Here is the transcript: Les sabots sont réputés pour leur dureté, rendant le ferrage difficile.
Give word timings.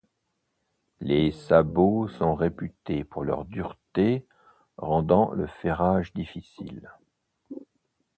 Les 0.99 1.29
sabots 1.29 2.07
sont 2.07 2.33
réputés 2.33 3.03
pour 3.03 3.23
leur 3.23 3.45
dureté, 3.45 4.25
rendant 4.77 5.29
le 5.31 5.45
ferrage 5.45 6.11
difficile. 6.13 6.89